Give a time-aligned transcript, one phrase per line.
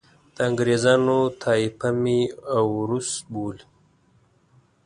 [0.35, 2.19] د انګریزانو طایفه مې
[2.55, 3.63] اوروس بولي.